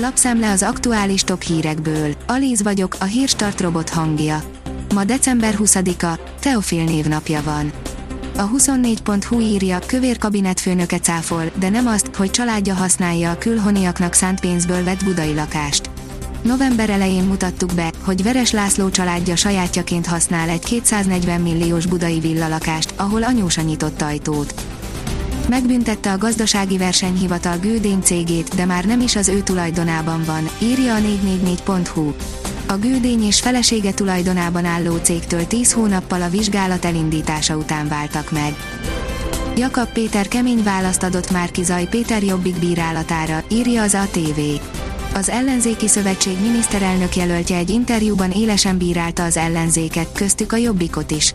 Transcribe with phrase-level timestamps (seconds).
[0.00, 2.14] Lapszemle az aktuális top hírekből.
[2.26, 4.42] Alíz vagyok, a hírstart robot hangja.
[4.94, 7.72] Ma december 20-a, Teofil névnapja van.
[8.36, 14.40] A 24.hu írja, kövér kabinetfőnöke cáfol, de nem azt, hogy családja használja a külhoniaknak szánt
[14.40, 15.90] pénzből vett budai lakást.
[16.42, 22.94] November elején mutattuk be, hogy Veres László családja sajátjaként használ egy 240 milliós budai villalakást,
[22.96, 24.54] ahol anyósa nyitott ajtót.
[25.48, 30.94] Megbüntette a gazdasági versenyhivatal Gődény cégét, de már nem is az ő tulajdonában van, írja
[30.94, 32.12] a 444.hu.
[32.66, 38.54] A Gődény és felesége tulajdonában álló cégtől 10 hónappal a vizsgálat elindítása után váltak meg.
[39.56, 44.40] Jakab Péter kemény választ adott Márkizaj Péter Jobbik bírálatára, írja az ATV.
[45.14, 51.34] Az ellenzéki szövetség miniszterelnök jelöltje egy interjúban élesen bírálta az ellenzéket, köztük a Jobbikot is.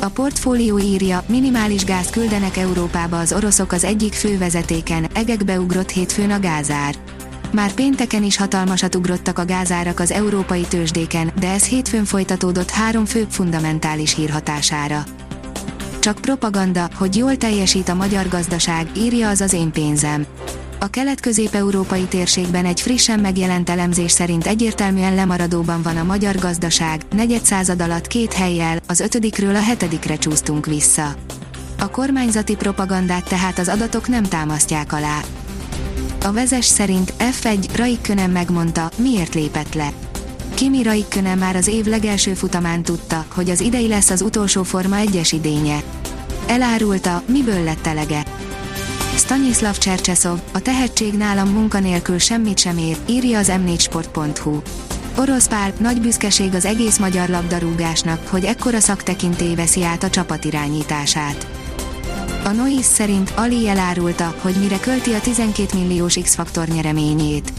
[0.00, 6.30] A portfólió írja, minimális gáz küldenek Európába az oroszok az egyik fővezetéken, egekbe ugrott hétfőn
[6.30, 6.94] a gázár.
[7.52, 13.04] Már pénteken is hatalmasat ugrottak a gázárak az európai tőzsdéken, de ez hétfőn folytatódott három
[13.04, 15.04] főbb fundamentális hírhatására.
[15.98, 20.26] Csak propaganda, hogy jól teljesít a magyar gazdaság, írja az az én pénzem.
[20.80, 27.44] A kelet-közép-európai térségben egy frissen megjelent elemzés szerint egyértelműen lemaradóban van a magyar gazdaság, negyed
[27.44, 31.14] század alatt két helyjel, az ötödikről a hetedikre csúsztunk vissza.
[31.78, 35.20] A kormányzati propagandát tehát az adatok nem támasztják alá.
[36.24, 39.92] A vezes szerint F1 Raikkonen megmondta, miért lépett le.
[40.54, 44.96] Kimi Raikkonen már az év legelső futamán tudta, hogy az idei lesz az utolsó Forma
[45.00, 45.82] 1-es idénye.
[46.46, 48.22] Elárulta, miből lett elege.
[49.18, 54.60] Stanislav Csercseszov, a tehetség nálam munkanélkül semmit sem ér, írja az m4sport.hu.
[55.16, 60.44] Orosz Pál, nagy büszkeség az egész magyar labdarúgásnak, hogy ekkora szaktekintély veszi át a csapat
[60.44, 61.46] irányítását.
[62.44, 67.52] A Nois szerint Ali elárulta, hogy mire költi a 12 milliós X-faktor nyereményét.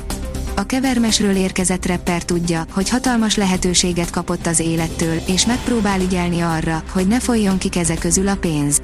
[0.56, 6.84] A kevermesről érkezett rapper tudja, hogy hatalmas lehetőséget kapott az élettől, és megpróbál ügyelni arra,
[6.92, 8.79] hogy ne folyjon ki keze közül a pénz.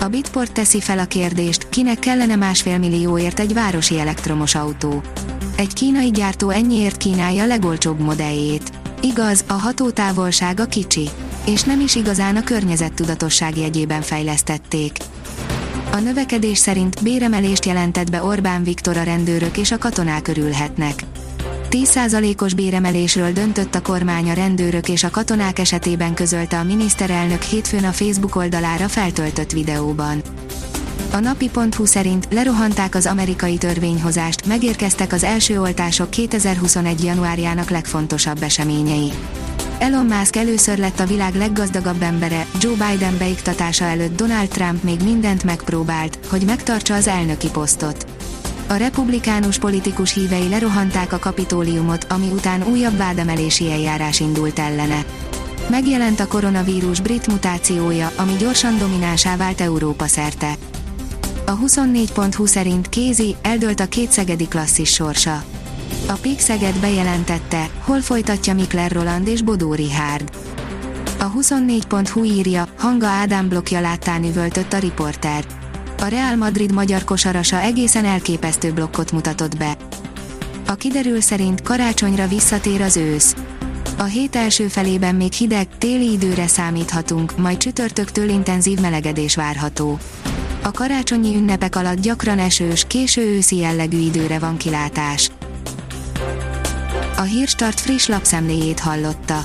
[0.00, 5.02] A Bitport teszi fel a kérdést, kinek kellene másfél millióért egy városi elektromos autó.
[5.56, 8.70] Egy kínai gyártó ennyiért kínálja a legolcsóbb modelljét.
[9.00, 11.08] Igaz, a hatótávolsága kicsi.
[11.46, 14.96] És nem is igazán a környezettudatosság jegyében fejlesztették.
[15.92, 21.04] A növekedés szerint béremelést jelentett be Orbán Viktor a rendőrök és a katonák örülhetnek.
[21.70, 27.84] 10%-os béremelésről döntött a kormány a rendőrök és a katonák esetében közölte a miniszterelnök hétfőn
[27.84, 30.22] a Facebook oldalára feltöltött videóban.
[31.12, 37.04] A napi.hu szerint lerohanták az amerikai törvényhozást, megérkeztek az első oltások 2021.
[37.04, 39.12] januárjának legfontosabb eseményei.
[39.78, 45.02] Elon Musk először lett a világ leggazdagabb embere, Joe Biden beiktatása előtt Donald Trump még
[45.02, 48.19] mindent megpróbált, hogy megtartsa az elnöki posztot.
[48.70, 55.04] A republikánus politikus hívei lerohanták a kapitóliumot, ami után újabb vádemelési eljárás indult ellene.
[55.70, 60.54] Megjelent a koronavírus brit mutációja, ami gyorsan dominánsá vált Európa szerte.
[61.46, 65.44] A 24.20 szerint Kézi eldölt a két szegedi klasszis sorsa.
[66.08, 70.30] A Pix Szeged bejelentette, hol folytatja Mikler Roland és Bodó Rihárd.
[71.18, 75.44] A 24.hu írja, Hanga Ádám blokja láttán üvöltött a riporter.
[76.00, 79.76] A Real Madrid magyar kosarasa egészen elképesztő blokkot mutatott be.
[80.66, 83.34] A kiderül szerint karácsonyra visszatér az ősz.
[83.98, 89.98] A hét első felében még hideg, téli időre számíthatunk, majd csütörtöktől intenzív melegedés várható.
[90.62, 95.30] A karácsonyi ünnepek alatt gyakran esős, késő őszi jellegű időre van kilátás.
[97.16, 99.44] A Hírstart friss lapszemléjét hallotta.